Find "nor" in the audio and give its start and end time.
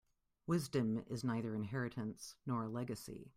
2.47-2.63